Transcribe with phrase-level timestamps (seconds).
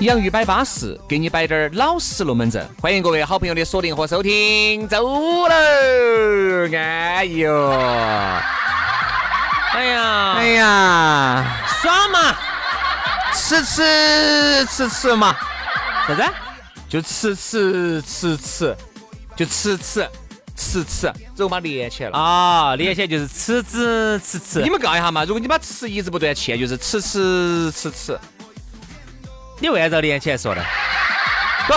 [0.00, 2.66] 洋芋摆巴适，给你摆点儿老实龙门阵。
[2.80, 5.54] 欢迎各位好朋友的锁定和收听，走喽！
[6.72, 7.70] 哎呦，
[9.74, 11.44] 哎呀，哎呀，
[11.82, 12.34] 耍嘛，
[13.34, 15.36] 吃吃吃吃嘛，
[16.08, 16.22] 啥子？
[16.88, 18.74] 就吃吃吃吃，
[19.36, 20.08] 就吃吃
[20.56, 24.62] 吃吃，肉嘛连起来了啊，连起来就是吃吃吃吃。
[24.62, 28.18] 你们告一下嘛，如果你把吃一直不断切，就是吃吃吃吃。
[29.60, 30.64] 你为啥子要连起来说的？
[31.68, 31.74] 不，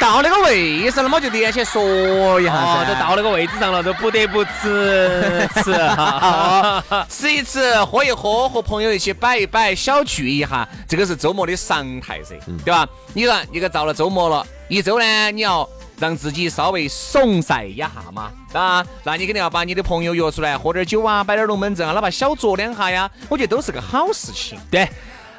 [0.00, 2.84] 到那个位置了嘛，就连起来说一下噻。
[2.84, 5.74] 都到那个位置上了，都不得不吃吃，
[7.10, 12.88] 吃一吃，喝一喝，和朋友一起摆一摆，小聚一下，这个是周末的常态噻，对吧？
[13.12, 24.88] 你说，你个到了周末了，一周呢，你要让自己稍微怂晒一下嘛，啊，那你肯定要把你的朋友约出来，喝点酒啊，摆点龙门阵啊，哪怕小酌两下呀，我觉得都是个好事情，对。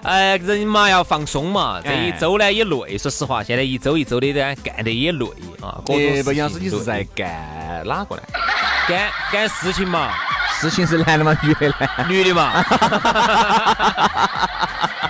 [0.04, 2.98] 呃，人嘛要放松嘛，这一周呢也累。
[2.98, 5.26] 说实话，现在一周一周的呢干得也累
[5.62, 5.80] 啊。
[5.88, 8.22] 呃，不，杨师，你是在干哪个呢？
[8.88, 10.10] 干干事情嘛。
[10.60, 11.36] 事情是男的吗？
[11.42, 11.76] 女的呢？
[12.08, 12.52] 女的嘛。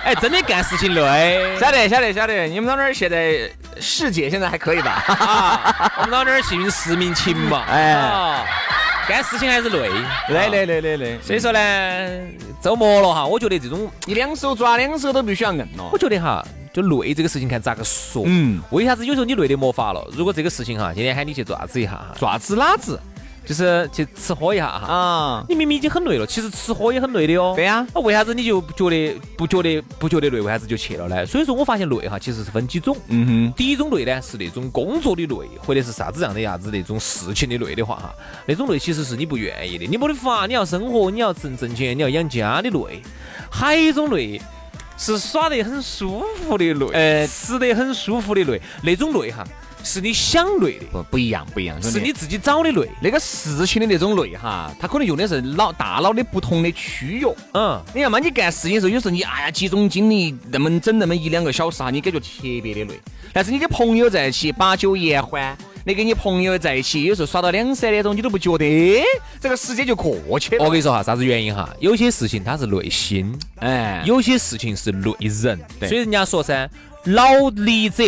[0.04, 1.56] 哎，真的干事情累。
[1.58, 2.46] 晓得，晓得，晓得。
[2.46, 3.50] 你们那儿现在
[3.80, 5.94] 世界现在还可以吧？
[5.98, 7.64] 我们那儿幸运实民情嘛。
[7.68, 8.44] 哎。
[9.08, 9.90] 干事情还是累，
[10.28, 11.18] 累累累累累。
[11.22, 11.58] 所以说呢，
[12.60, 15.90] 周末了哈，我觉得这种你两手抓两手都必须要硬了。
[15.92, 18.22] 我觉得哈，就累这个事情看咋个说。
[18.26, 18.60] 嗯。
[18.70, 20.06] 为啥子有时候你累得没法了？
[20.12, 22.98] 如果这个事情哈，今天喊你去爪子一下哈，爪子哪子？
[23.44, 25.44] 就是去吃喝一下哈啊！
[25.48, 27.52] 你明明已经很累了，其实吃喝也很累的哦。
[27.56, 30.40] 对呀，那为啥子你就不觉得不觉得不觉得累？
[30.40, 31.26] 为啥子就去了呢？
[31.26, 32.96] 所以说我发现累哈，其实是分几种。
[33.08, 38.14] 嗯哼，第一种累呢是那种工作的累，或者是啥子样的样子那种事情的累的话哈，
[38.46, 43.02] 那种累其实是你不愿意的，你没得法，你要生活，你要挣挣钱，你要养家的累。
[43.50, 44.40] 还有一种累
[44.96, 49.44] 是耍得很舒服的累，呃，吃得很舒服的累，那种累哈。
[49.84, 52.88] 是你想累的不不一样不一样，是你自己找的累。
[53.00, 57.26] 那个事情的那种累哈，他可能用的是脑大脑的不同的区域。
[57.54, 62.26] 嗯，你看嘛，你干事情的时候，有时候你哎呀集中精力那么整那么一两个小时哈，你感觉特
[62.62, 63.00] 别的累。
[63.32, 69.02] 但是你跟朋友在一起把酒言欢，你跟你朋友在一起，有时候耍到两三点钟，你都不觉得
[69.40, 70.64] 这个时间就过去了。
[70.64, 71.68] 我跟你说哈，啥子原因哈？
[71.80, 75.58] 有些事情它是累心，哎，有些事情是累人。
[75.80, 76.70] 所以人家说噻，
[77.04, 78.04] 劳力者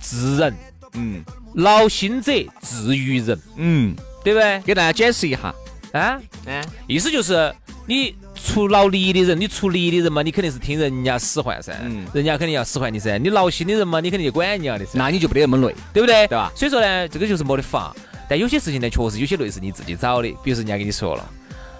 [0.00, 0.54] 治人。
[0.94, 1.22] 嗯，
[1.54, 2.32] 劳心者
[2.62, 4.60] 治于人，嗯，对不对？
[4.60, 5.54] 给大家解释一下
[5.92, 7.54] 啊，嗯，意思就是
[7.86, 13.18] 你出劳力的人，你出力的人嘛，你肯定是听人家使唤噻，嗯，人家肯定要使唤你噻。
[13.18, 16.26] 你劳心的人嘛，你肯定就管人家的噻，那你就不得那么累，对不对？
[16.26, 16.50] 对吧？
[16.54, 17.94] 所以说呢，这个就是没得法。
[18.28, 21.30] 但有些事情呢，确实有些累是你自己找的，比如说人家跟你说了，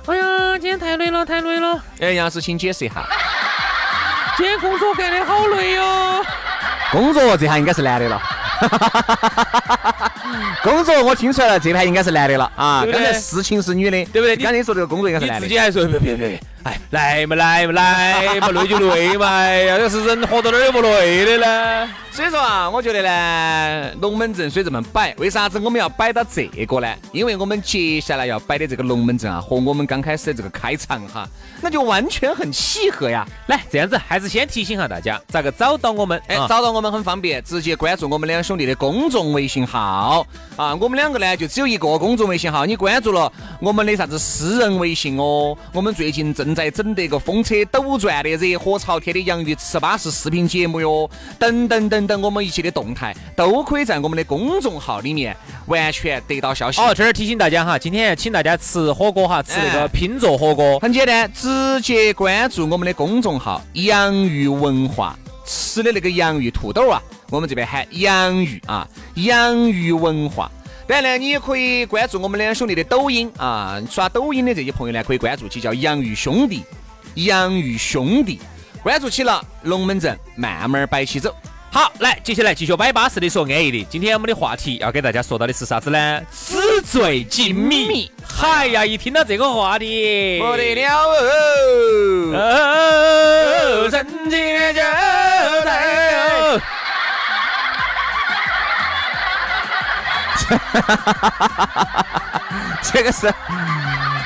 [0.07, 1.83] 哎呀，今天太累了，太累了。
[2.01, 3.07] 哎，杨老师，请解释一下，
[4.37, 6.25] 今天工作干得好累哟。
[6.91, 8.21] 工作这下应该是男的了。
[10.63, 12.85] 工作我听出来了，这盘应该是男的了啊！
[12.91, 14.37] 刚才事情是女的，对不对？
[14.37, 15.47] 刚才你说这个工作应该是男的。
[15.47, 21.89] 你自己还说别别别，哎，来嘛来嘛来嘛，累 就累嘛，哎呀，要是人活到哪儿有不累的呢？
[22.13, 26.89] 所以说啊，我觉得呢，龙门阵虽这么摆，为啥子我们要摆到这个呢？
[27.11, 31.27] 因为我们接下来要摆的这个龙门阵啊，和我们刚开始的这个开场哈，
[31.63, 33.27] 那就完全很契合呀。
[33.47, 36.21] 来，这样子还是先提醒下大家，咋个找到我们？
[36.29, 40.25] 哎，找到我们很方便，直接关注我们两兄弟的公众微信号
[40.57, 40.75] 啊。
[40.75, 45.57] 我们两个呢，就只有一个公众微信号，你关注了我们的啥子私人微信哦？
[45.73, 52.03] 我们最近正在整这个风车斗转的热火朝天的洋芋吃巴士视频节目哟，等等等。
[52.03, 55.35] 等我们一切的动态都可以在我们的公众号里面
[55.67, 56.81] 完全得到消息。
[56.81, 65.17] 好，这儿提醒大家哈，今天请大家吃火锅哈，吃那个拼桌火锅，很简单，直接关注我们的公众号“洋芋文化”，
[65.47, 67.01] 吃的那个洋芋土豆啊，
[67.31, 70.51] 我们这边喊洋芋啊，洋芋文化。
[70.87, 76.65] 当然呢，你也可以关注我们两兄弟的抖音啊，刷抖音的这些朋友呢，可以关注起叫洋芋兄弟，
[77.15, 78.41] 洋芋兄弟，
[78.83, 81.35] 关注起了，龙门阵慢慢摆起走。
[81.71, 83.87] 好，来，接下来继续摆巴适的说安逸的。
[83.89, 86.21] 今天我们的话题要给大家说到的是啥子呢？
[86.31, 88.11] 纸醉金迷。
[88.23, 91.09] 嗨呀，一听到这个话题，不得了
[92.35, 93.89] 哦！
[93.91, 94.39] 曾经
[94.75, 94.83] 就
[95.65, 96.61] 在。
[102.83, 103.33] 这个是，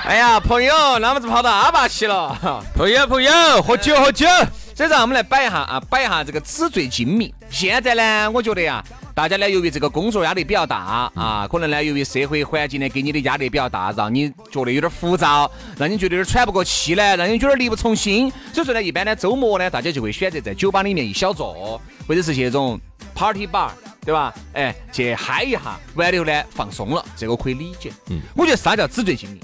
[0.04, 2.36] 哎呀，朋友，那么子跑到阿坝去了。
[2.74, 4.26] 朋友，朋友，喝酒，喝酒。
[4.74, 7.32] 所以说，我们来摆一下啊，摆一下这个纸醉金迷。
[7.48, 8.84] 现在呢，我觉得呀，
[9.14, 18.30] 大家呢，由于这个工作压力比较大啊，可能呢，由于社会环境呢，给你的压力比较大，让你觉得有点浮躁，让你觉得有点喘不过气来，让你觉得力不从心。
[18.52, 22.78] 所以说呢，一般呢，周末呢，大家就会选择在酒吧里面一小坐，或者是去那种
[23.14, 23.70] party bar，
[24.06, 24.32] 对吧？
[24.54, 27.92] 哎，去嗨一下，完了以后呢，放松了，这个可以理解。
[28.08, 29.40] 嗯，我觉得啥叫纸醉金迷？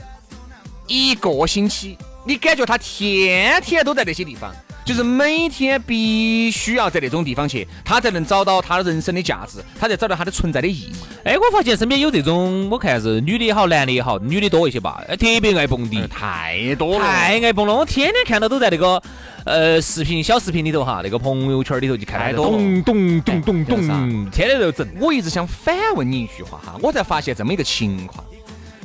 [0.86, 4.54] 一个星期，你感觉他天天都在那些地方。
[4.84, 10.92] 就是每天必须要在那种地方去，他才能找到他人生的价值，他才找到他的存在的意义。
[11.24, 17.74] 哎，我发现身边有这种，我看是女的也好，男的也好，女的多一些吧，特别爱蹦迪，太多了，太爱蹦了。
[17.74, 19.00] 我天天看到都在那个
[19.44, 24.86] 呃视频小视频里头哈，那个朋友圈里头就看到咚咚咚咚咚，天天都整。
[24.98, 28.24] 我一直想反问你一句话哈，我才发现这么一个情况，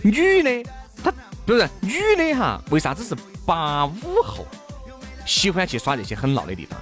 [0.04, 0.64] 女的
[1.04, 1.12] 她
[1.44, 3.16] 不是女的哈，为啥子是
[3.46, 4.46] 八五后？
[5.28, 6.80] 喜欢去耍这些很闹的地方，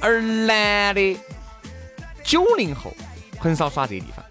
[0.00, 1.16] 而男的
[2.24, 2.92] 九零后
[3.38, 4.24] 很少耍这些地方。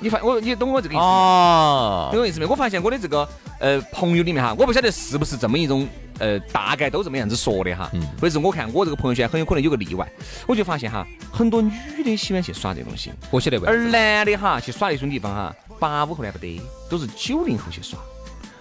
[0.00, 2.08] 你发我，你懂我这个意思吗？
[2.12, 2.46] 懂我意思没？
[2.46, 3.28] 我发现我的这个
[3.58, 5.88] 呃朋友里面哈，我不晓得是不是这么一种
[6.20, 7.90] 呃，大概都这么样子说的哈。
[8.20, 10.08] 或者是我看我这个朋友圈很有可能有个例外，
[10.46, 11.72] 我就发现哈，很多女
[12.04, 13.60] 的喜欢去耍这东西，我晓得。
[13.66, 17.98] 而男的哈去耍那种地方哈，八五后来不得，都是九零后去耍。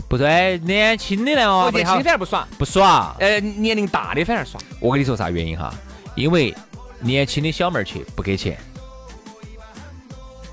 [0.10, 3.14] 不对，年轻的呢，年轻反而不耍，不耍。
[3.20, 4.60] 呃，年龄大的反而耍。
[4.80, 5.74] 我跟你说啥原因哈？
[6.16, 6.56] 因为
[7.00, 8.58] 年轻的小妹儿去不给钱，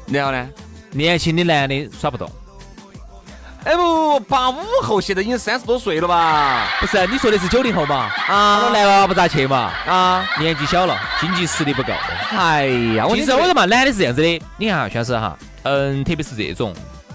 [0.09, 0.49] 然后呢，
[0.91, 2.29] 年轻的男的耍不动。
[3.65, 6.69] 哎不，八五后现在已经三十多岁了吧？
[6.81, 8.11] 不是，你说的是九零后嘛？
[8.27, 9.73] 啊，那男娃娃不咋去嘛？
[9.87, 11.93] 啊，年纪小了，经济实力不够。
[12.37, 12.67] 哎
[12.97, 16.75] 呀，其实我说嘛，男的是这样子的，你看哈，算是哈，嗯，特别是这种。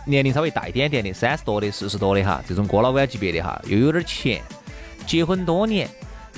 [0.09, 4.41] 年龄稍微大一点点的，三十多的、四十多的哈，这种哥老倌级别的哈，又有点钱，
[5.05, 5.87] 结婚多年，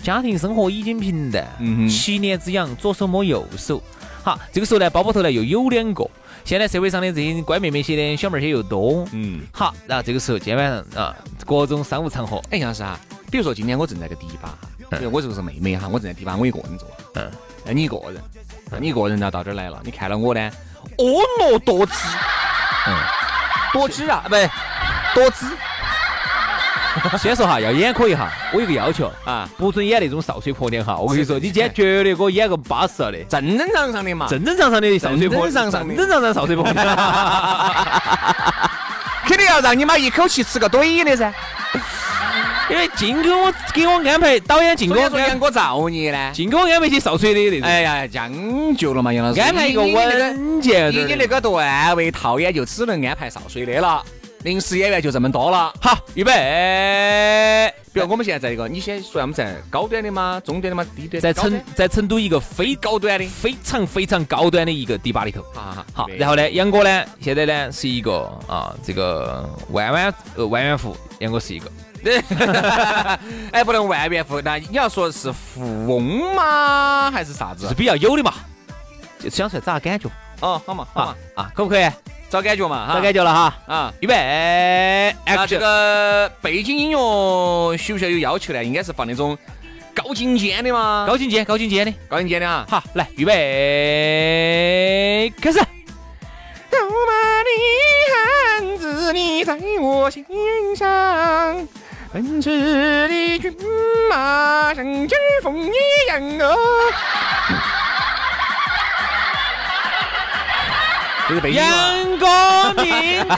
[0.04, 1.48] 家庭生活已经平淡，
[1.90, 3.82] 七年之痒，左手摸右手。
[4.24, 6.08] 好，这个时候呢，包包头呢又有两个。
[6.44, 9.08] 现在社会上的这些乖妹妹些的小妹儿些又多。
[9.12, 9.42] 嗯。
[9.52, 11.16] 好，然后这个时候今天晚上啊，
[11.46, 13.00] 各种商务场合，哎，杨老师啊，
[13.32, 14.58] 比如说今天我正在个迪吧
[14.90, 16.88] 哈，我这个是妹妹哈，我正在迪吧，我一个人坐。
[17.16, 17.32] 嗯。
[17.64, 18.22] 那你一个人，
[18.72, 20.52] 那你一个人呢到这儿来了，你看到我呢，
[20.98, 21.94] 婀娜多姿。
[22.88, 23.31] 嗯。
[23.74, 24.36] 多汁啊，不，
[25.14, 25.46] 多汁。
[27.18, 30.98] 先说哈，要演可以哈，我有个要求啊，不准演那种少水婆娘哈。
[30.98, 36.66] 我跟你说，你今天绝对给我演个巴适的，正正常常的嘛，正正常常的少水婆，正正常常少水婆。
[39.24, 41.34] 肯定要让你妈一口气吃个怼的噻。
[42.72, 47.68] 因为尽给我给我安排导演，尽给我杨哥造孽呢，尽给我安排些少水的那种。
[47.68, 48.32] 哎呀，将
[48.78, 54.02] 就了嘛，杨老师，安排一个稳健你那个段位套演就只能安排少水的了，
[54.44, 55.74] 临时演员就这么多了。
[55.82, 57.74] 好，预备。
[57.94, 60.42] 比如我们现在在一个，你先说，我们在高端的吗？
[60.46, 60.86] 中端的吗？
[60.96, 61.20] 低端？
[61.20, 65.44] 在成在成都一个非高端的、非常非常高端的一个迪吧里头。
[65.54, 66.08] 好好好。
[66.18, 71.70] 然后呢，杨哥呢，现在呢是一个啊，这个万万呃万元户，杨哥是一个。
[73.52, 77.12] 哎，不能万元富，那你要说是富翁吗？
[77.12, 77.68] 还是啥子？
[77.68, 78.34] 是比较有的嘛，
[79.20, 80.10] 就想出来找下感觉。
[80.40, 81.88] 哦，好嘛，好嘛，啊，可不可以？
[82.30, 83.54] 找感觉嘛，找感觉了哈。
[83.68, 85.14] 啊，预备。
[85.26, 88.64] 那这个背景音乐需不需要有要求呢？
[88.64, 89.38] 应该是放那种
[89.94, 91.06] 高精尖的嘛？
[91.06, 92.66] 高精尖，高精尖的，高精尖的啊。
[92.70, 93.34] 好，来，预备，
[95.42, 95.60] 开始。
[95.60, 97.50] 肉麻的
[98.14, 100.26] 汉子，你在我心
[100.76, 101.68] 上。
[102.14, 102.50] 奔驰
[103.08, 103.56] 的骏
[104.10, 105.10] 马像劲
[105.42, 105.72] 风一
[106.10, 106.56] 样哦。
[111.30, 113.24] 这是阳光明媚。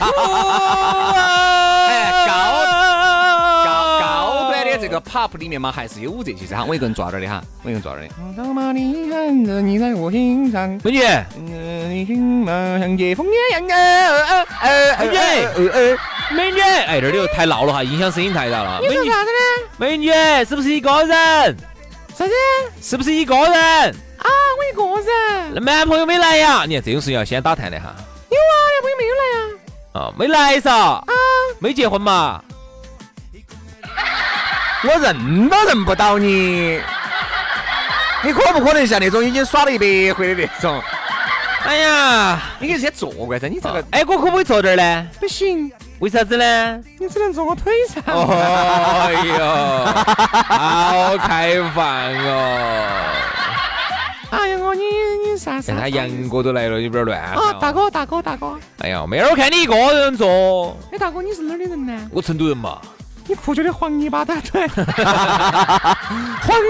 [1.86, 2.32] 哎，高
[3.64, 6.64] 高高端的这个 pop 里面嘛，还是有这些噻哈。
[6.66, 8.08] 我一个人坐这儿的哈，我一个人坐这儿的。
[8.36, 10.68] 肉麻的汉子，你在我心上。
[10.82, 11.00] 美女。
[11.38, 12.50] 你骏马
[12.80, 14.44] 像疾风一样哦。
[14.98, 15.96] 美女。
[16.30, 18.80] 美女，哎，这里又太闹了哈，音响声音太大了。
[18.80, 19.68] 美女啥子呢？
[19.76, 20.10] 美女，
[20.48, 21.56] 是不是一个人？
[22.16, 22.32] 啥子？
[22.80, 23.52] 是不是一个人？
[23.52, 24.28] 啊，
[24.58, 25.52] 我一个人。
[25.54, 26.64] 那男朋友没来呀？
[26.66, 27.94] 你看这种事情要先打探的哈。
[28.30, 29.46] 有啊，男朋友没有来呀？
[29.92, 30.70] 啊，没来噻。
[30.72, 31.04] 啊，
[31.58, 32.42] 没结婚嘛？
[34.82, 36.80] 我认都认不到你，
[38.22, 40.82] 你可不可能像那种已经耍了一百回的那种？
[41.64, 45.06] 哎呀，你可以先坐过来噻，你这个哎，我可不可以坐这儿呢？
[45.18, 45.72] 不行，
[46.04, 46.78] 为啥子呢？
[46.98, 48.04] 你只能坐我腿上。
[48.28, 49.86] 哎哟，
[50.46, 51.82] 好开放
[52.26, 53.08] 哦！
[54.28, 54.82] 哎呀，我你
[55.26, 55.74] 你啥啥？
[55.80, 57.18] 他杨哥都来了，有点乱。
[57.18, 58.52] 啊，大哥大哥大哥！
[58.80, 60.76] 哎呀，妹儿我看你一个人坐。
[60.92, 61.98] 哎，大哥你是哪儿的人呢？
[62.12, 62.78] 我成都人嘛。
[63.26, 64.84] 你裤脚的黄泥巴都对， 黄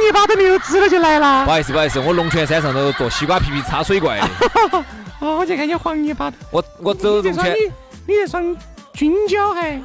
[0.07, 1.45] 泥巴都没有指了就来了。
[1.45, 4.29] 不好意思，不好意思，我龙泉山上头坐西瓜皮皮擦水怪的。
[5.19, 6.33] 哦，我就看见黄泥巴。
[6.53, 7.53] 我我走龙泉。
[7.53, 7.73] 你
[8.07, 8.57] 你这双
[8.95, 9.77] 军脚还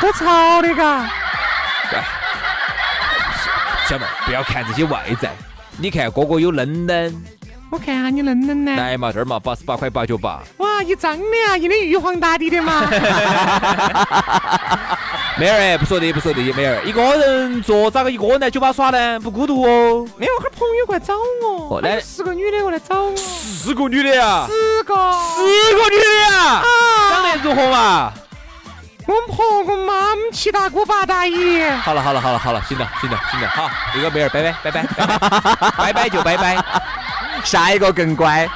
[0.00, 1.10] 多潮的嘎。
[3.88, 5.30] 小妹，不要看这些外在，
[5.78, 7.24] 你看哥哥有嫩嫩。
[7.70, 8.76] 我看下你嫩嫩呢。
[8.76, 10.40] 来嘛，这儿嘛，八十八块八角八。
[10.58, 12.86] 哇，一张的啊，印的玉皇大帝的嘛。
[15.38, 19.20] 妹儿哎，不说的不说的，妹儿一个人坐咋个一个人来酒吧耍呢？
[19.20, 20.06] 不孤独哦。
[20.16, 23.16] 没有，哈朋友过来找我，来十个女的过来找我。
[23.16, 24.46] 十个女的呀？
[24.48, 24.94] 十个。
[24.94, 26.62] 十个女的呀？
[26.62, 26.64] 啊。
[27.10, 28.12] 长得如何嘛？
[29.06, 31.62] 我们婆我妈，我们七大姑八大姨。
[31.82, 34.82] 好了好了好了好了，行了行了行了，好，那个妹儿拜拜拜拜
[35.76, 36.56] 拜拜 就拜拜，
[37.44, 38.48] 下一个更乖。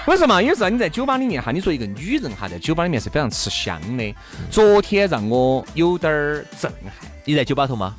[0.06, 0.42] 为什么？
[0.42, 4.14] 有时候你在酒吧里面哈，你说一个女人哈，在酒吧里面是非常吃香的。
[4.50, 7.10] 昨天让我有点儿震撼。
[7.24, 7.94] 你在酒吧头吗？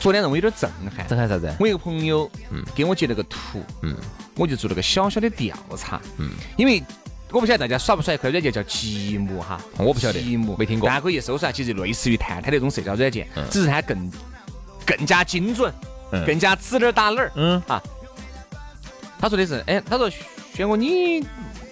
[0.00, 1.06] 昨天让我有点震撼。
[1.06, 1.54] 震撼啥子？
[1.60, 3.94] 我一个朋友，嗯，给我截了个图，嗯，
[4.36, 6.82] 我就做了个小小的调查，嗯，因为
[7.30, 14.10] 我不晓得大家耍不耍一款软件叫积木哈，我不晓得，积木没听过，大家可以搜出来，其实类似于探探那种社交软件，只是它更
[14.84, 15.72] 更加精准，
[16.26, 17.80] 更加指哪儿打哪儿，嗯啊。
[19.20, 20.10] 他说的是，哎，他说。
[20.54, 21.24] 轩哥，你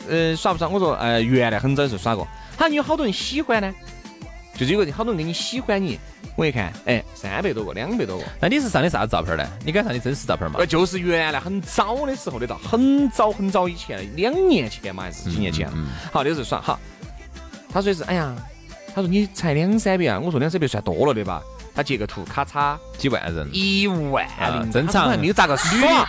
[0.09, 0.69] 呃耍不耍？
[0.69, 2.27] 我说，呃，原来很早的时候耍过。
[2.57, 3.75] 他你有好多人喜欢呢，
[4.55, 5.99] 就是有个好多人给你喜欢你。
[6.37, 8.25] 我一看，哎，三百多个，两百多个。
[8.41, 9.45] 那你是上的啥子照片呢？
[9.65, 10.57] 你敢上的真实照片吗？
[10.59, 15.69] 呃，就是原来很早的时候的照，很早很早以前，两年前嘛，还是几年前？
[16.13, 16.79] 好，那时候耍好。
[17.71, 18.35] 他说的是，哎呀，
[18.95, 20.19] 他说你才两三百啊？
[20.19, 21.43] 我说两三百算多了对吧？
[21.79, 24.27] 他截个图，咔嚓，几万人，一万，
[24.73, 25.57] 正常，没有咋个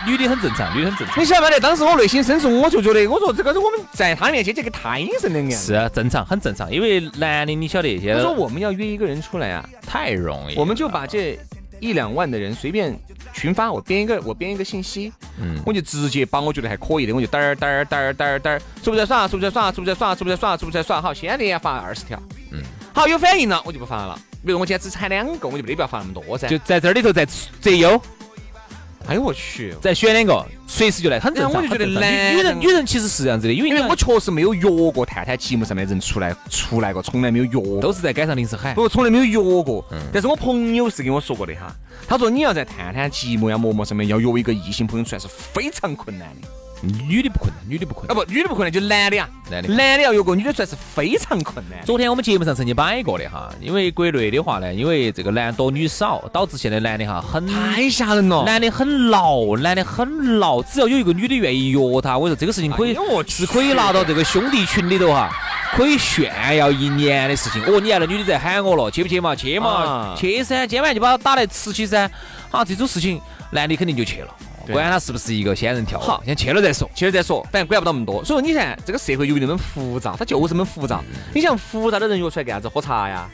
[0.04, 1.22] 女女的很正常，女的很正常。
[1.22, 1.60] 你晓不晓得？
[1.60, 5.60] 当时我内心深处，我就觉得，我说这个是我们在他面前这个太阴神两样。
[5.60, 6.68] 是啊，正常，很正常。
[6.72, 10.56] 因为男的，你晓得，现在他说我们要约一个人出来啊，太容易。
[10.56, 11.38] 我们就把这
[11.78, 12.98] 一两万的人随便
[13.32, 19.28] 群发，我编一个，我编一个信息，嗯，我就直接把我觉得还可以的，我就嘚儿嘚儿嘚儿嘚儿嘚儿，是不是在耍？
[19.28, 19.70] 是不是在耍？
[19.70, 20.16] 是不是在耍？
[20.16, 20.56] 是不是在耍？
[20.56, 21.00] 是不是在耍？
[21.00, 22.60] 好，先连发二十条，嗯，
[22.92, 24.18] 好，有反应了，我就不发了。
[24.44, 26.48] 比如我今天只踩两个，我就没得必要发那么多噻。
[26.48, 28.00] 就在这里头再择优。
[29.06, 31.62] 哎呦我去，再选两个，随时就来，很正常。
[31.62, 38.74] 我就觉得男女人女人其实是这样子的，因为因为我确实没有约过探探节目上面的人出来出来过，从来没有约，都是在街上临时喊。
[38.74, 39.84] 不，从来没有约过。
[40.12, 41.74] 但是我朋友是跟我说过的哈，
[42.06, 46.48] 他说你要在探探节目呀、陌陌上面要约一个异性朋友出来是非常困难的。
[46.82, 48.24] 女的不困难，女的不困难啊！
[48.24, 51.78] 不，女的不困难，就男的啊，男的，男的要约个女的出来是非常困难。
[51.84, 60.62] 昨天我们节目上曾经摆过的哈，因为国内的话呢，因为这个男多女少，导致现在男的哈很太吓人了，男的很闹，男的很闹。
[60.62, 62.96] 只要有一个女的愿意约他，我说这个事情可以
[63.28, 65.30] 是可以拿到这个兄弟群里头哈，
[65.76, 67.62] 可以炫耀一年的事情。
[67.64, 69.36] 哦，你看那女的在喊我了，去不去嘛？
[69.36, 70.14] 去嘛？
[70.16, 70.66] 去噻！
[70.66, 72.10] 今晚就把他打来吃起噻！
[72.50, 73.20] 啊，这种事情
[73.50, 74.34] 男的肯定就去了。
[74.66, 78.24] 管他是不是一个仙人跳，好，先去了再说，去了再说，反正管不到那么多。
[78.24, 81.00] 所以说，你看这个社会由于那么复杂，它就是那么复杂。
[81.34, 82.68] 你想复杂的人约出来干啥子？
[82.68, 83.28] 喝茶呀？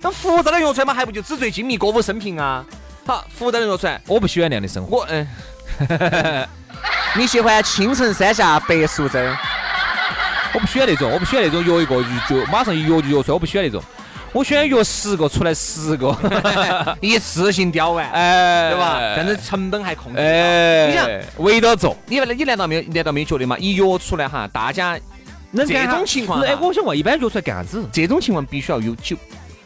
[0.00, 2.64] 那复杂的约出来嘛，还不就纸醉金迷、歌舞升平啊？
[3.04, 4.98] 好，复杂的约出来，我不喜欢那样的生活。
[4.98, 5.26] 我嗯，
[7.16, 9.36] 你喜欢青城山下白素贞？
[10.54, 11.96] 我不喜欢那种，我不喜欢那种约一个
[12.28, 13.82] 就就马上一约就约出来，我不喜欢那种。
[14.32, 16.14] 我喜欢约十个出来十个，
[17.00, 18.98] 一次性雕完，哎，对吧？
[19.16, 20.20] 但是成本还控制。
[20.20, 21.08] 哎，你想
[21.38, 23.56] 围着做，你你难道没有难道没觉得嘛？
[23.58, 24.98] 一约出来哈，大家
[25.54, 27.84] 这种情况，哎，我想问，一般约出来干啥子？
[27.90, 29.16] 这种情况必须要有酒，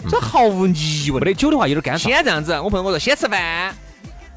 [0.09, 1.23] 这毫无疑问。
[1.23, 1.99] 没得酒的话有点干。
[1.99, 3.75] 先这样子，我朋友我说先吃饭。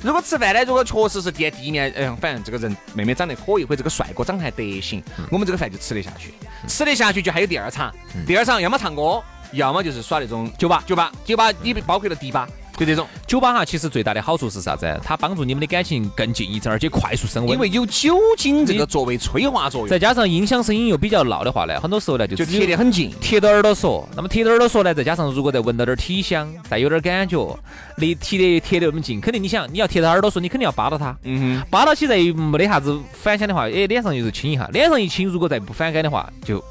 [0.01, 6.34] 如果吃饭呢，如果确实是第第一面，哎呀，反正这个人妹妹长得可以，或者这个帅哥长得还得行，我们这个饭就吃得下去。
[6.67, 7.94] 吃得下去就还有第二场，
[8.25, 9.22] 第二场要么唱歌。
[9.52, 12.48] 要么就是耍那种酒吧，酒吧，酒吧里包括了迪吧，
[12.78, 13.64] 就这种酒吧哈。
[13.64, 15.00] 其实最大的好处是啥子？
[15.04, 17.54] 它帮助你们的感情更近一层，而且快速升温。
[17.54, 24.08] 因为有酒精这个作为催化作用，再加上音响声音又比较闹的话呢，很多时候呢就就贴得很近，贴到耳朵说。
[24.16, 27.60] 那么贴到耳朵说呢，再加上如果再闻到点体香，再有点感觉，
[27.98, 31.16] 离贴的贴得那么近，肯定你想你要贴到耳朵说，你肯定要扒到它。
[31.24, 36.64] 嗯哼，扒到起再没得啥子反响的话，哎，脸上又是亲一下，脸上一亲，如果再不反感的话，就。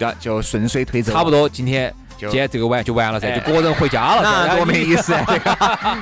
[0.00, 1.94] 对，就顺水推舟，差不多今天。
[2.18, 5.56] 就今天这个晚就完了噻，哎就个人回家了多没意思， 这个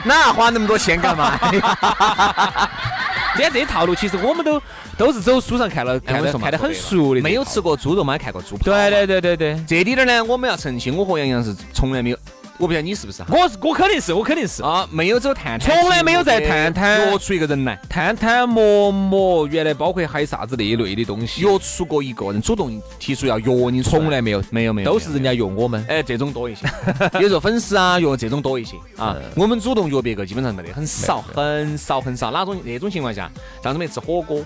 [0.05, 1.39] 那花那么多钱干嘛？
[1.53, 1.61] 今
[3.39, 4.61] 天这些套路，其实我们都
[4.97, 7.21] 都是走书上看了，看我跟你说嘛得看的很熟的。
[7.21, 8.65] 没有吃过猪肉嘛，还看过猪跑。
[8.65, 12.19] 对对对对对，这里点呢，我们要澄清，我和杨洋是从来没有，
[12.59, 13.29] 我不晓得你是不是哈？
[13.31, 14.63] 我是我肯定是我肯定是。
[14.63, 17.11] 啊，没有走探探，从来没有在探探。
[17.11, 25.85] 约出一个人来，探探、陌陌，原来包括还有啥子那一类的东西，约出过一个人主动提出要约你，从来没有，没有没有，都是人家约我们。
[25.89, 26.67] 哎，这种多一些，
[27.13, 28.77] 比如说粉丝啊，约这种多一些。
[28.97, 29.17] 啊。
[29.37, 32.33] 我们主动约别个基本上没得，很少很少很少。
[32.33, 33.31] 哪种那种情况下，
[33.63, 34.41] 上次没吃火锅，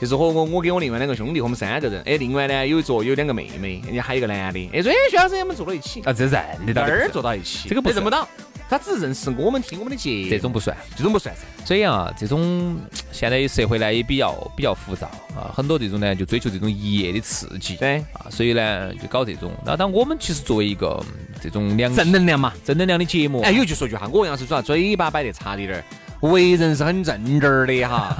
[0.00, 2.02] 就是和我，我跟我另外两个兄弟，我们三个人。
[2.04, 4.70] 哎，另外呢有一桌有两个妹妹，人家还有一个男的。
[4.72, 7.68] 哎，说哎徐老师，我们坐到一起，啊，这认得到哪儿坐到一起？
[7.68, 8.28] 这个不认不到，
[8.68, 10.76] 他只认识我们，听我们的节目，这种不算。
[10.96, 11.42] 这种不算噻。
[11.64, 12.78] 所以啊，这种
[13.10, 19.50] 现在社会呢也比较比较浮躁啊，很多这种呢就追求这种一夜的刺激，对啊，所以呢就搞这种。
[19.64, 22.52] 那当我们其实作为一个嗯这种两正能量嘛。
[22.64, 25.84] 正能量的节目，哎，有句说句话，我要是主要嘴巴摆得差一点儿，
[26.20, 28.16] 为人是很正直儿的哈。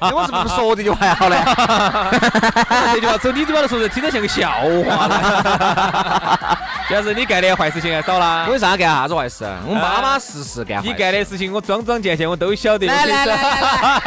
[0.00, 1.36] 哎我是不是说这句话还好呢？
[2.94, 6.58] 这句话走你嘴巴头说出来，听着像个笑话呢。
[6.90, 9.44] 要是你干的坏事情还少啦为，啥干啥子坏事？
[9.66, 10.82] 我们巴巴适适干。
[10.84, 12.86] 你干的事情我桩桩件件我都晓得。
[12.86, 14.02] 来来来来来，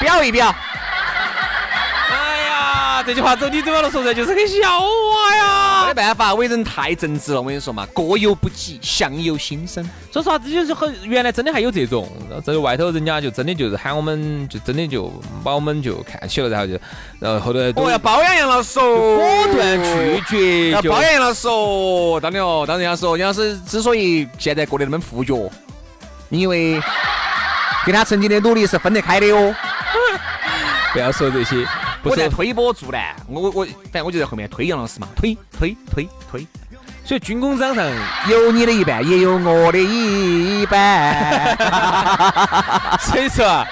[0.00, 0.54] 表 一表。
[2.10, 2.14] 哎
[2.48, 5.44] 呀，这句话从你嘴巴头说出来就是个笑话呀
[5.88, 6.04] 没。
[6.04, 7.40] 办法，为人太正直了。
[7.40, 9.82] 我跟你说嘛，过犹不及，相由心生。
[10.12, 12.08] 说实话，这就是很原来真的还有这种，
[12.44, 15.10] 在外头人家就真的就是喊我们，就真的就
[15.42, 16.78] 把我们就看起了，然后就，
[17.18, 22.20] 然后后头都我要包养杨老师哦，果断拒绝，要包养杨老师哦。
[22.22, 25.36] 当然哦，当然要说，杨老师之所以现在过得那么富脚，
[26.28, 26.80] 因为
[27.86, 29.54] 跟他曾经的努力是分得开的哦。
[30.92, 31.56] 不要说这些，
[32.04, 36.46] 我在推波助澜，我我我，反正我就在后面推杨老师嘛，推推推推，
[37.04, 37.86] 所以军功章上
[38.28, 41.56] 有你的一半，也有我的一半。
[43.00, 43.66] 所以说啊，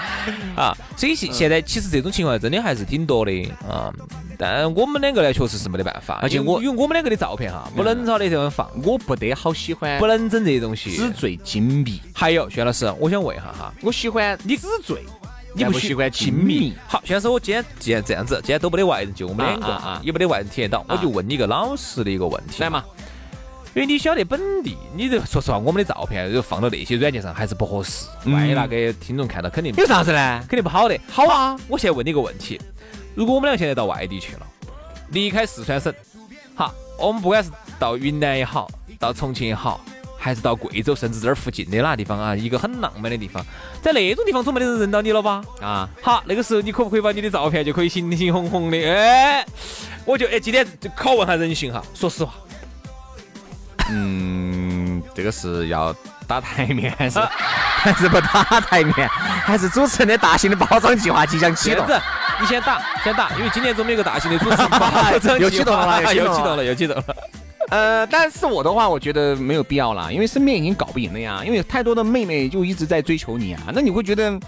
[0.56, 3.32] 啊，所以现现在其实这种情况真的还是挺多的
[3.68, 3.92] 啊。
[4.38, 10.96] 但我们两个呢，确实是没得办法，而且我因为我们两个的照片哈，不能朝那地方放，我不得好喜欢不能整这些东西。
[10.96, 15.04] 纸醉金迷，还有薛老师，我想问一下哈，我喜欢你纸醉，
[15.54, 16.74] 你不喜欢亲亲密。
[16.86, 22.84] 好，薛老师，我今天既然这样子，今天都没得外人，就我们两个啊啊啊也没得外人体验到，我就问你一个老实的一个问题，来嘛，
[23.74, 30.44] 因为你晓得本地，你这说实话，我们的照片就放到那些软件上还是不合适，嗯万一那个听众看到肯定有啥子呢？
[30.48, 30.98] 肯定不好的。
[31.08, 32.60] 好啊，我现在问你一个问题：
[33.14, 34.46] 如果我们俩现在到外地去了，
[35.10, 35.92] 离开四川省，
[36.54, 39.80] 好，我们不管是到云南也好，到重庆也好，
[40.22, 43.44] 还是到贵州，甚至这儿附近的那个地方啊，一个很浪漫的地方，
[43.82, 45.42] 在那种地方总没得人认到你了吧？
[45.60, 48.78] 啊，好，那个时候你可不可以把你的照片就可以形形红红的？
[48.78, 49.44] 哎，
[50.04, 52.34] 我就哎今天就拷问下人性哈，说实话，
[53.90, 55.92] 嗯，这个是要
[56.28, 57.18] 打台面还是
[57.82, 59.08] 还是不打台面？
[59.08, 61.84] 还是主持人的大型的包装计划即将启动
[62.40, 67.16] 你先打，先打，因为今年总有一个大型的主持人包装计启动了划又启动了又启动了，又启动了。
[67.72, 74.38] 呃，但是我的话，我觉得没有必要了，因为身边已经搞不赢了呀，因为太多的妹妹就一直在追求你啊，那你会觉得。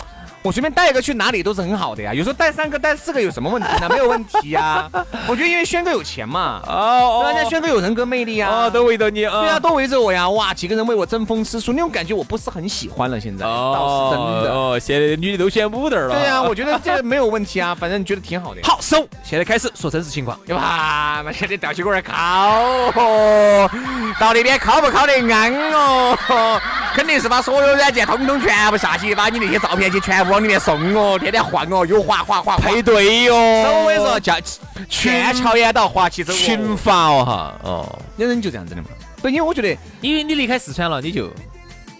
[0.45, 3.89] 我随便带一个去哪里都是很好的呀，有时候带三个、带四个有什么问题呢？
[3.89, 4.87] 没有问题呀。
[5.27, 7.25] 我觉得因为轩哥有钱嘛，哦？
[7.33, 9.41] 人家轩哥有人格魅力啊，哦，都围着你啊。
[9.41, 13.19] 对啊，都围着我呀，哇，几个人为我争风吃醋，那种感觉我不是很喜欢了。
[13.19, 14.53] 现在倒是真的。
[14.53, 16.15] 哦，现在女的都选舞凳了。
[16.15, 18.61] 对呀、我觉得这个没有问题啊，反正觉得挺好的。
[18.65, 20.39] 好，收，现在开始说真实情况。
[20.47, 21.23] 对吧？
[21.25, 22.13] 那现在吊起过来烤
[22.97, 23.71] 哦，
[24.21, 26.61] 到那边烤不烤得安哦？
[26.95, 34.35] 肯定是把所有软件通通全部下去，把你那些照片去全部往里面送哦，天天换哦，又滑滑滑，配对哟，手我跟你说叫
[34.89, 38.89] 全桥烟到滑起走哦，群发哦哈，哦，有人就这样子的嘛。
[39.23, 41.31] 不，因为我觉得因为你离开四川了，你就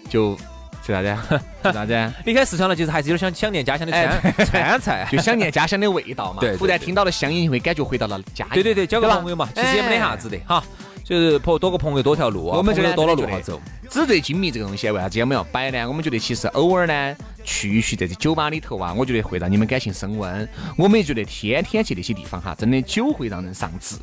[0.09, 0.37] 就
[0.85, 1.17] 就啥子？
[1.63, 2.13] 吃啥子？
[2.25, 5.07] 离开四川了，其实还是有点想想念家乡的哎川川菜。
[5.09, 6.41] 就想念家乡的味道嘛。
[6.41, 8.45] 对对忽然听到了乡音，会感觉回到了家。
[8.51, 10.61] 对对对，交个朋友嘛，其实也没得啥子的哈，
[11.05, 13.61] 就是朋多个朋友多条路啊，我们这朋友多了路好走。
[13.91, 15.87] 纸醉金迷这个东西，为啥子我们要摆呢？
[15.87, 20.49] 我们觉得其实偶尔呢，去一去在这酒吧里头啊，我觉得会让你们感情升温。
[20.75, 23.97] 我们也觉得天天去那些地方哈，真的酒会让人上志。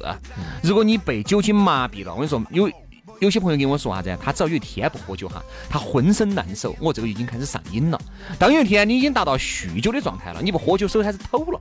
[0.63, 2.71] 如果你被酒精麻痹了，我跟你说，有
[3.19, 6.77] 有些朋友跟我说啥子，他只要有一天不喝酒哈，他浑身难受。
[6.79, 8.01] 我这个已经开始上瘾了。
[8.39, 11.61] 当有一天你已经达到酗酒的状态了，你不喝酒手开始抖了，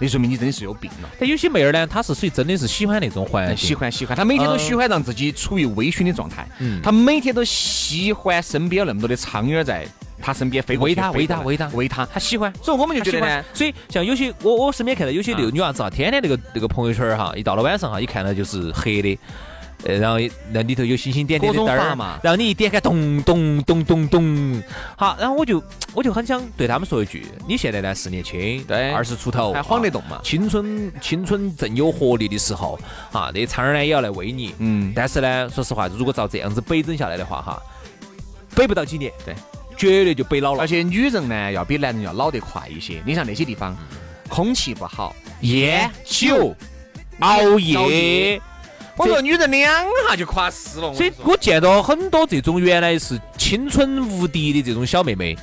[0.00, 1.08] 那说明你真的是有病了。
[1.18, 9.86] 但有些妹儿呢，她是属于真的是喜欢那种环境，喜欢喜欢，她每天都喜欢让自己处于微醺的状态，嗯、她每天都喜欢身边有那么多的苍蝇儿在
[10.20, 12.06] 他身边飞过喂他，去飞过来喂他，喂他，喂他。
[12.06, 12.52] 他喜欢。
[12.62, 19.16] 所以我们就喜欢觉得呢，，所以像有些我我身边看到有些那个女娃子啊，天天那个那个朋友圈哈，一到了晚上哈，一看到就是黑的。
[19.84, 20.18] 呃，然后
[20.52, 22.18] 那里头有星星点点的灯儿嘛。
[22.22, 24.62] 然后你一点开，咚咚咚咚咚，
[24.96, 25.62] 好，然后我就
[25.92, 28.90] 我就很想对他们说一句，你现在呢是年轻，对。
[28.92, 32.78] 二十出头，还晃得啊动嘛青春青春正有活力的时候，
[33.12, 37.62] 啊，那苍儿呢也要来喂你，嗯，但是呢，说实话，如果照这样子北整下来的话，哈，
[38.54, 39.34] 北不到几年，对，
[39.76, 40.60] 绝对就北老了。
[40.60, 40.66] 而。
[40.66, 43.02] 且女人呢要比男人要老得快一些。
[43.06, 43.76] 你像那些地方，
[44.28, 46.54] 空气不好，烟酒
[47.20, 48.38] 熬夜，
[48.98, 50.92] 我说女人两下就垮死了。
[50.92, 55.36] 所以我见到很多这种原来是青春无敌的这种小妹妹，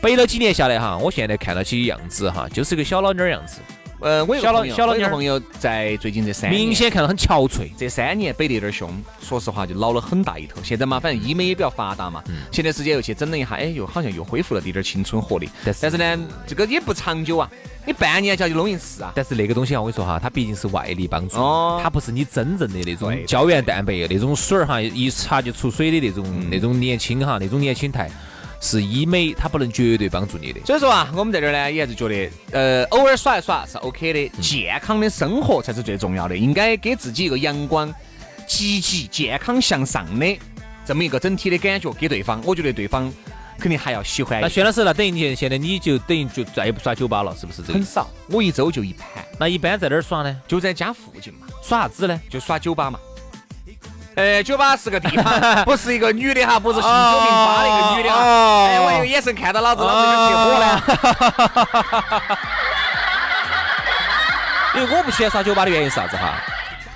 [0.00, 3.58] 背了几年下来哈，我现在看到起样子哈，就是个小老妞儿样子，
[4.00, 7.68] 呃，我有个小老小老妞儿个朋友在最近这三年明显看到很憔悴。
[7.76, 10.60] 这三年背得有点凶，说实话就老了很大一头。
[10.62, 15.48] 现在嘛，反正医美也比较发达嘛，前段时间又去整了一下，哎，又好像又恢复了点点青春活力。
[15.64, 17.50] 但是但是呢，这个也不长久啊，
[17.84, 19.10] 你半年就要去弄一次啊。
[19.16, 28.08] 但是那个东西啊，我跟你说哈，它毕竟是外力帮助，哦它不是你真正的那种胶原蛋白那种水儿哈，一擦就出水的那种、那种年轻哈，那种年轻态，
[28.60, 30.60] 是医美，它不能绝对帮助你的。
[30.64, 37.92] 所以说啊，我们在这儿呢，也还是觉得，呃，偶尔耍一耍是 OK 的，健康的生活才是最重要的，应该给自己一个阳光、
[38.46, 40.38] 积极、健康向上的
[40.84, 43.12] 这么一个整体的感觉给对方，我觉得对方
[43.58, 44.40] 肯定还要喜欢。
[44.40, 47.84] 那薛老师，那等于你现在你就等于就再也不耍酒吧了，是不是这个很？
[47.84, 50.40] 少，我一周就一盘，那一般在哪儿耍呢？
[50.48, 52.20] 就在家附近嘛，耍啥子呢？
[52.28, 52.98] 就耍酒吧嘛。
[54.18, 55.32] 呃，酒吧是个地方，
[55.64, 58.20] 不是一个女的哈，不是姓九名八的一个女的哈。
[58.20, 60.82] 哦哎，我一个眼神看到老子，老子就起火了。
[64.74, 66.34] 因为我不喜欢耍酒吧的原因是啥子哈？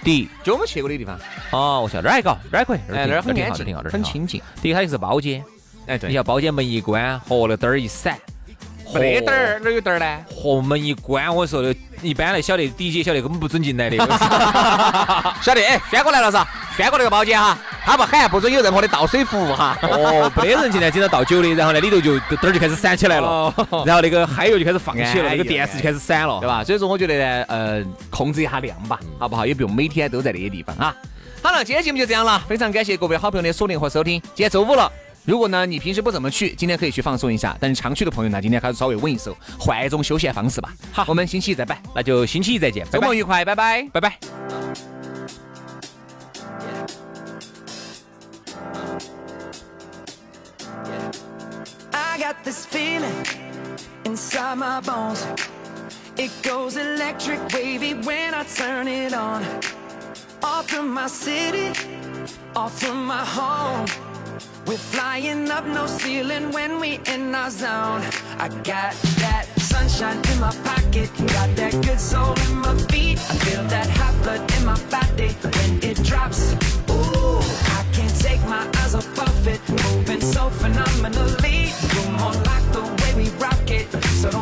[0.02, 1.16] 第一，就我们去过的地方，
[1.52, 4.42] 哦，我晓得，哪儿还搞，哪儿还可以，哎，那儿很挺好，安静，挺好，很清静。
[4.61, 5.44] 第一，它就是包间，
[5.87, 8.18] 哎，对，你像包间门一关，和那灯儿一闪，
[8.92, 10.24] 没得灯儿，哪有灯儿呢？
[10.28, 13.96] 和门一关，我说的，一般来晓得，DJ 晓得根本不准进来的。
[15.40, 19.76] 晓得，哎，轩哥来了噻，轩哥那个包间哈，他不喊，不准有任何的倒水服务哈。
[19.82, 23.54] 哦，没得人进来，经常倒酒的，然后呢里头就灯儿就开始闪起来了，
[23.86, 26.48] 然后那个嗨油就开始放起了，哎那个电视就开始闪了，对？
[26.48, 26.64] 吧？
[26.64, 29.46] 所以说我觉得呢，呃，控制一下量吧，好不好？
[29.46, 30.94] 也不用每天都在那些地方啊。
[31.42, 34.20] 好了，今天节目就这样了，非常感谢各位好朋友的锁定和收听。
[34.34, 34.90] 今天周五了。
[35.24, 37.56] 如果呢，你平时不怎么去，今天可以去放松一下。
[37.61, 40.72] 但是常去的朋友呢，今天还是稍微稳一手，换一种休闲方式吧。
[40.92, 43.88] 好，我们星期一再摆，那就星期一再见，拜拜周末愉快，拜拜。
[43.92, 44.18] 拜拜。
[51.92, 53.24] I got this feeling
[54.04, 55.20] inside my bones.
[56.16, 59.44] It goes electric wavy when I turn it on.
[60.42, 61.70] Off from my city,
[62.56, 63.87] off from my home.
[64.72, 68.00] We're flying up no ceiling when we in our zone.
[68.38, 73.18] I got that sunshine in my pocket, got that good soul in my feet.
[73.18, 76.54] I feel that hot blood in my body when it drops.
[76.88, 77.40] Ooh,
[77.76, 81.68] I can't take my eyes off of it, moving so phenomenally.
[81.92, 84.41] You're more like the way we rock it, so don't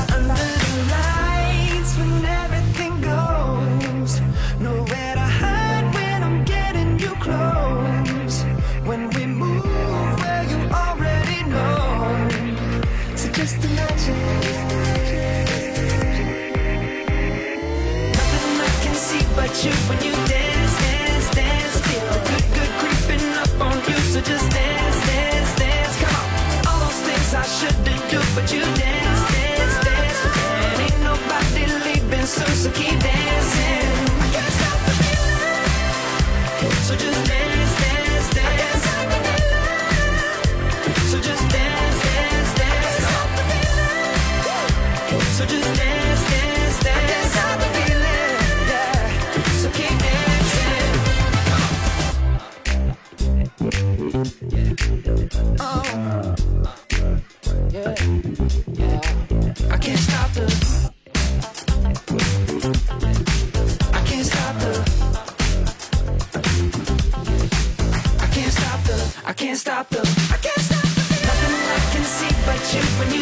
[72.79, 73.20] When you.